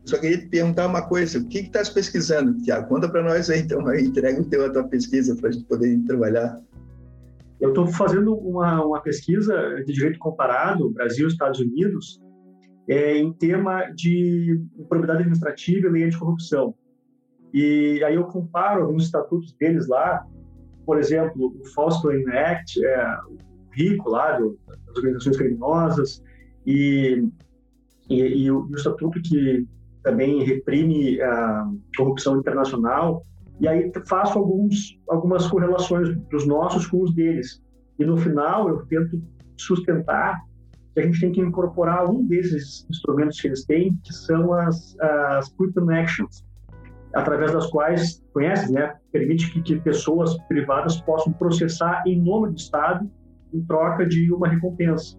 [0.05, 2.87] Só queria te perguntar uma coisa: o que está pesquisando, Tiago?
[2.87, 5.97] Conta para nós aí, então, entrega o teu, a tua pesquisa para a gente poder
[6.05, 6.61] trabalhar.
[7.59, 12.19] Eu estou fazendo uma, uma pesquisa de direito comparado, Brasil e Estados Unidos,
[12.87, 16.75] é, em tema de propriedade administrativa e lei anticorrupção.
[17.53, 20.25] E aí eu comparo alguns estatutos deles lá,
[20.85, 23.37] por exemplo, o False Claim Act, é, o
[23.71, 26.23] RICO lá, do, das organizações criminosas,
[26.65, 27.27] e,
[28.09, 29.65] e, e, o, e, o, estatuto que
[30.03, 33.23] também reprime a corrupção internacional,
[33.59, 37.61] e aí faço alguns, algumas correlações dos nossos com os deles.
[37.97, 39.21] E no final eu tento
[39.57, 40.41] sustentar
[40.93, 44.97] que a gente tem que incorporar um desses instrumentos que eles têm, que são as,
[44.99, 46.45] as Quick Actions,
[47.13, 52.57] através das quais, conhece, né, permite que, que pessoas privadas possam processar em nome do
[52.57, 53.09] Estado
[53.53, 55.17] em troca de uma recompensa.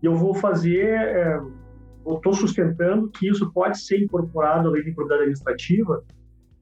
[0.00, 1.40] E eu vou fazer, é,
[2.06, 6.04] eu estou sustentando que isso pode ser incorporado à lei de improbidade administrativa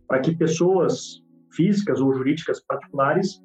[0.06, 3.42] para que pessoas físicas ou jurídicas particulares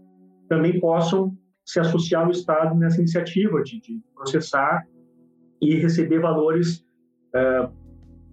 [0.50, 1.36] também possam
[1.66, 4.86] se associar ao Estado nessa iniciativa de, de processar
[5.62, 6.84] e receber valores
[7.36, 7.72] uh,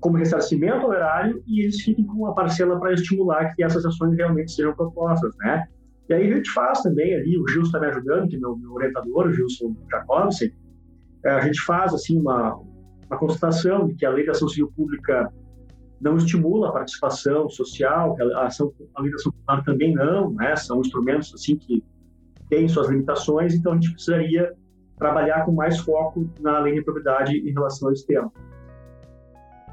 [0.01, 4.16] como ressarcimento ao erário e eles fiquem com uma parcela para estimular que essas ações
[4.16, 5.66] realmente sejam propostas, né?
[6.09, 8.57] E aí a gente faz também ali, o Gilson está me ajudando, que é meu,
[8.57, 10.51] meu orientador, o Gilson Jacobsen,
[11.24, 14.72] eh, a gente faz assim uma, uma constatação de que a lei da ação civil
[14.74, 15.31] pública
[16.01, 20.55] não estimula a participação social, a, ação, a lei da ação popular também não, né?
[20.57, 21.82] São instrumentos assim que
[22.49, 24.55] têm suas limitações, então a gente precisaria
[24.96, 28.32] trabalhar com mais foco na lei de propriedade em relação a esse tema.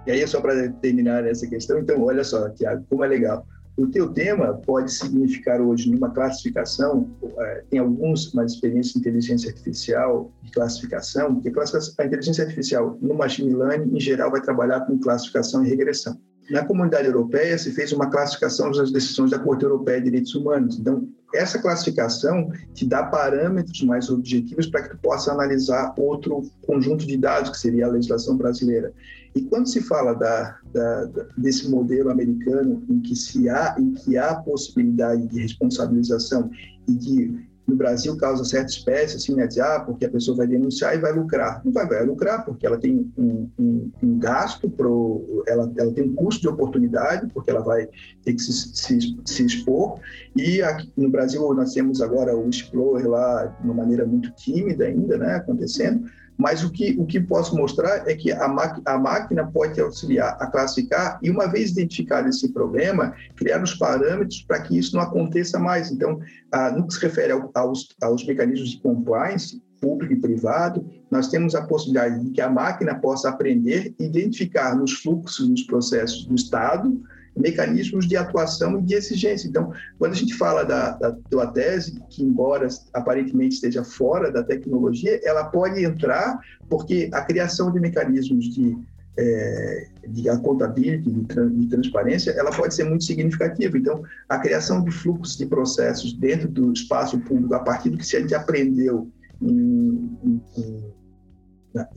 [0.05, 3.45] E aí, só para terminar essa questão, então, olha só, Tiago, como é legal.
[3.77, 9.49] O teu tema pode significar hoje, numa classificação, é, tem alguns, mais experiências de inteligência
[9.49, 11.51] artificial, de classificação, porque
[11.97, 16.17] a inteligência artificial no machine learning, em geral, vai trabalhar com classificação e regressão.
[16.49, 20.79] Na comunidade europeia, se fez uma classificação das decisões da Corte Europeia de Direitos Humanos.
[20.79, 27.05] Então, essa classificação te dá parâmetros mais objetivos para que tu possa analisar outro conjunto
[27.05, 28.93] de dados, que seria a legislação brasileira.
[29.35, 31.05] E quando se fala da, da,
[31.37, 36.49] desse modelo americano em que, se há, em que há possibilidade de responsabilização
[36.87, 40.95] e de no Brasil causa certa espécie, assim, né, ah, porque a pessoa vai denunciar
[40.95, 41.61] e vai lucrar.
[41.65, 46.03] Não vai, vai lucrar, porque ela tem um, um, um gasto, pro, ela, ela tem
[46.03, 47.87] um custo de oportunidade, porque ela vai
[48.23, 49.99] ter que se, se, se expor.
[50.35, 54.85] E aqui no Brasil nós temos agora o Explorer lá de uma maneira muito tímida
[54.85, 56.07] ainda, né, acontecendo,
[56.37, 58.45] mas o que, o que posso mostrar é que a,
[58.85, 64.41] a máquina pode auxiliar a classificar e, uma vez identificado esse problema, criar os parâmetros
[64.41, 65.91] para que isso não aconteça mais.
[65.91, 66.19] Então,
[66.51, 71.27] ah, no que se refere ao, aos, aos mecanismos de compliance, público e privado, nós
[71.27, 76.35] temos a possibilidade de que a máquina possa aprender, identificar nos fluxos, nos processos do
[76.35, 77.01] Estado,
[77.35, 79.47] mecanismos de atuação e de exigência.
[79.47, 84.43] Então, quando a gente fala da, da tua tese, que embora aparentemente esteja fora da
[84.43, 88.77] tecnologia, ela pode entrar porque a criação de mecanismos de
[89.17, 93.77] é, de accountability, de, de, transparência, ela pode ser muito significativa.
[93.77, 98.15] Então, a criação de fluxos de processos dentro do espaço público, a partir do que
[98.15, 99.09] a gente aprendeu
[99.41, 100.41] em, em,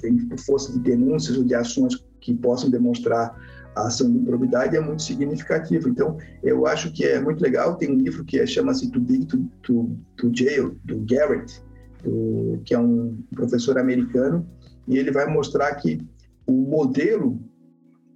[0.04, 3.34] em, força de denúncias ou de ações que possam demonstrar
[3.74, 5.88] a ação de improbidade é muito significativa.
[5.88, 7.76] Então, eu acho que é muito legal.
[7.76, 11.62] Tem um livro que é, chama-se Too Big to, to, to Jail, do Garrett,
[12.02, 14.48] do, que é um professor americano,
[14.86, 16.00] e ele vai mostrar que
[16.46, 17.40] o modelo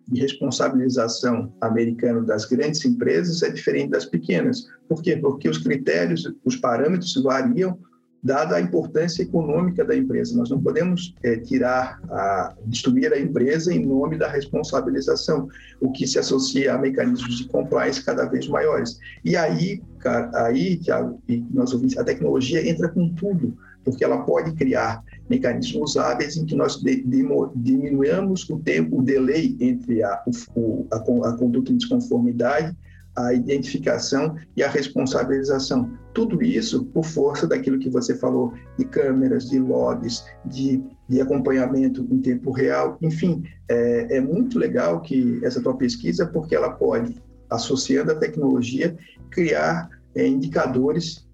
[0.09, 4.67] de responsabilização americano das grandes empresas é diferente das pequenas.
[4.89, 5.17] Por quê?
[5.17, 7.79] Porque os critérios, os parâmetros variam
[8.23, 10.37] dada a importância econômica da empresa.
[10.37, 15.49] Nós não podemos é, tirar, a, destruir a empresa em nome da responsabilização,
[15.81, 18.99] o que se associa a mecanismos de compliance cada vez maiores.
[19.25, 24.23] E aí, cara, aí, Tiago, e nós ouvimos, a tecnologia entra com tudo, porque ela
[24.23, 30.03] pode criar mecanismos hábeis em que nós de, de, diminuamos o tempo, o delay entre
[30.05, 30.23] a,
[30.55, 32.77] o, a, a conduta de desconformidade
[33.17, 35.91] a identificação e a responsabilização.
[36.15, 42.07] Tudo isso por força daquilo que você falou, de câmeras, de logs, de, de acompanhamento
[42.11, 42.97] em tempo real.
[43.03, 48.97] Enfim, é, é muito legal que essa tua pesquisa, porque ela pode, associando a tecnologia,
[49.31, 51.27] criar é, indicadores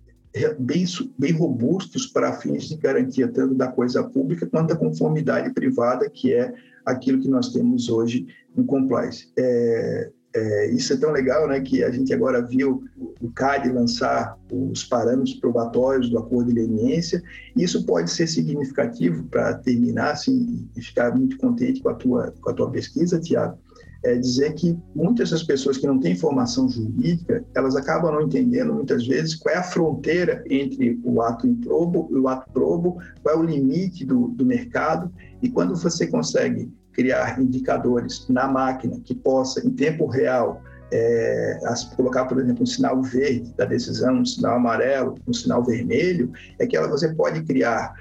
[0.58, 0.84] bem,
[1.18, 6.32] bem robustos para fins de garantia tanto da coisa pública quanto da conformidade privada, que
[6.32, 6.52] é
[6.84, 9.30] aquilo que nós temos hoje no compliance.
[9.38, 12.84] É, é, isso é tão legal, né, que a gente agora viu
[13.20, 17.22] o CAD lançar os parâmetros probatórios do acordo de leniência.
[17.56, 22.50] Isso pode ser significativo para terminar assim, e ficar muito contente com a tua, com
[22.50, 23.58] a tua pesquisa, Tiago.
[24.04, 28.72] É dizer que muitas das pessoas que não têm formação jurídica, elas acabam não entendendo
[28.72, 33.34] muitas vezes qual é a fronteira entre o ato improbo e o ato probo, qual
[33.34, 35.12] é o limite do, do mercado,
[35.42, 41.60] e quando você consegue criar indicadores na máquina que possa, em tempo real, é,
[41.94, 46.66] colocar, por exemplo, um sinal verde da decisão, um sinal amarelo, um sinal vermelho, é
[46.66, 47.94] que ela, você pode criar,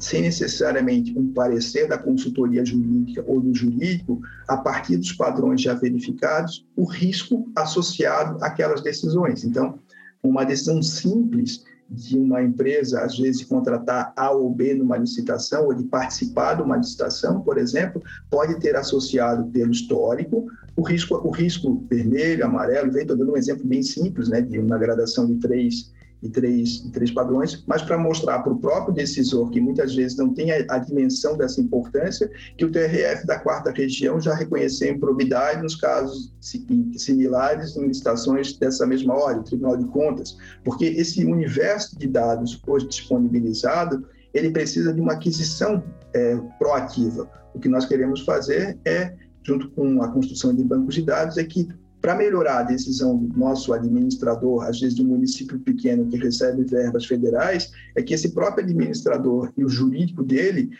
[0.00, 5.74] sem necessariamente um parecer da consultoria jurídica ou do jurídico, a partir dos padrões já
[5.74, 9.44] verificados, o risco associado àquelas decisões.
[9.44, 9.78] Então,
[10.24, 15.74] uma decisão simples de uma empresa, às vezes, contratar A ou B numa licitação, ou
[15.74, 21.30] de participar de uma licitação, por exemplo, pode ter associado pelo histórico o risco, o
[21.30, 25.90] risco vermelho, amarelo, estou dando um exemplo bem simples, né, de uma gradação de três
[26.22, 30.32] e três, três padrões, mas para mostrar para o próprio decisor, que muitas vezes não
[30.34, 35.62] tem a, a, dimensão dessa importância, que o TRF da quarta região já reconheceu improbidade
[35.62, 42.06] nos casos similares em licitações dessa mesma ordem, Tribunal de Contas, porque esse universo de
[42.06, 45.82] dados hoje disponibilizado, ele precisa de uma aquisição
[46.14, 47.28] é, proativa.
[47.54, 49.12] O que nós queremos fazer é,
[49.42, 51.68] junto com a construção de bancos de dados, é que
[52.00, 56.64] para melhorar a decisão do nosso administrador, às vezes de um município pequeno que recebe
[56.64, 60.70] verbas federais, é que esse próprio administrador e o jurídico dele,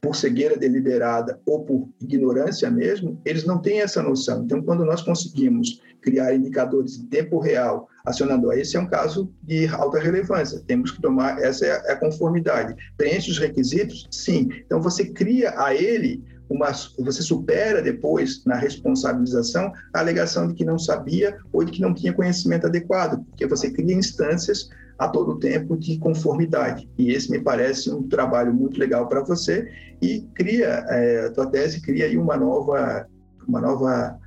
[0.00, 4.44] por cegueira deliberada ou por ignorância mesmo, eles não têm essa noção.
[4.44, 9.66] Então, quando nós conseguimos criar indicadores em tempo real, acionando, esse é um caso de
[9.66, 12.74] alta relevância, temos que tomar, essa é a conformidade.
[12.96, 14.08] Preenche os requisitos?
[14.10, 14.48] Sim.
[14.64, 20.64] Então, você cria a ele uma, você supera depois, na responsabilização, a alegação de que
[20.64, 25.38] não sabia ou de que não tinha conhecimento adequado, porque você cria instâncias a todo
[25.38, 26.90] tempo de conformidade.
[26.98, 29.70] E esse me parece um trabalho muito legal para você
[30.02, 33.06] e cria, é, a tua tese cria aí uma nova,
[33.46, 34.18] uma nova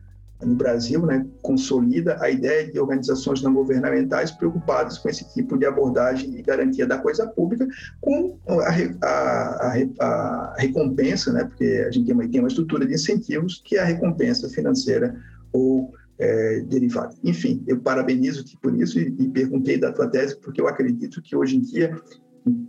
[0.45, 5.65] no Brasil, né, consolida a ideia de organizações não governamentais preocupadas com esse tipo de
[5.65, 7.67] abordagem e garantia da coisa pública,
[8.01, 12.85] com a, a, a, a recompensa, né, porque a gente tem uma, tem uma, estrutura
[12.85, 15.15] de incentivos que é a recompensa financeira
[15.51, 17.15] ou é, derivada.
[17.23, 21.35] Enfim, eu parabenizo-te por isso e, e perguntei da tua tese, porque eu acredito que
[21.35, 21.95] hoje em dia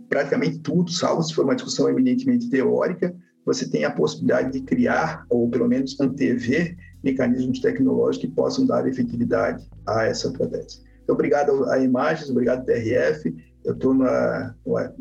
[0.07, 3.15] praticamente tudo, salvo se for uma discussão eminentemente teórica,
[3.45, 6.75] você tem a possibilidade de criar, ou pelo menos antever,
[7.05, 10.83] mecanismos tecnológicos que possam dar efetividade a essa tese.
[11.03, 13.33] Então, obrigado a Imagens, obrigado TRF.
[13.63, 14.55] Eu estou na.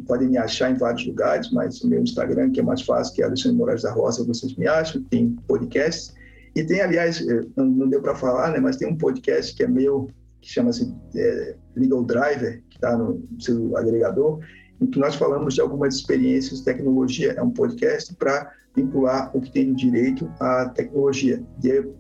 [0.07, 3.23] Podem me achar em vários lugares, mas o meu Instagram, que é mais fácil, que
[3.23, 5.03] é Alexandre Moraes da Roça, vocês me acham.
[5.05, 6.15] Tem podcasts.
[6.55, 9.67] E tem, aliás, eh, não deu para falar, né, mas tem um podcast que é
[9.67, 10.09] meu,
[10.41, 14.39] que chama-se é, Legal Driver, que está no seu agregador,
[14.81, 17.33] em que nós falamos de algumas experiências de tecnologia.
[17.33, 21.43] É um podcast para vincular o que tem direito à tecnologia.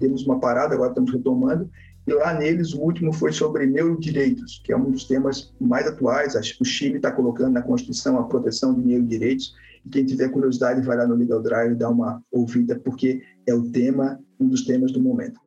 [0.00, 1.70] Demos uma parada, agora estamos retomando,
[2.06, 6.34] e lá neles o último foi sobre neurodireitos, que é um dos temas mais atuais.
[6.60, 9.54] O Chile está colocando na Constituição a proteção de neurodireitos.
[9.86, 13.70] E quem tiver curiosidade vai lá no Legal Drive dar uma ouvida, porque é o
[13.70, 15.40] tema, um dos temas do momento.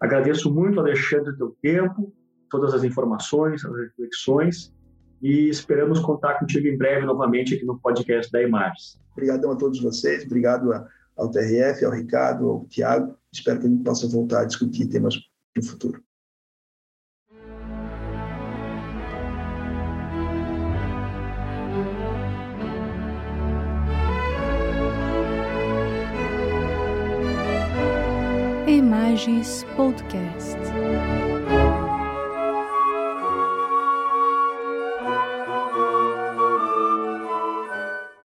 [0.00, 2.12] Agradeço muito, Alexandre, teu tempo,
[2.50, 4.72] todas as informações, as reflexões
[5.22, 9.00] e esperamos contar contigo em breve novamente aqui no podcast da Imagens.
[9.12, 10.72] Obrigadão a todos vocês, obrigado
[11.16, 13.16] ao TRF, ao Ricardo, ao Tiago.
[13.32, 15.14] Espero que a gente possa voltar a discutir temas
[15.56, 16.02] no futuro.
[28.66, 31.21] Imagens Podcast.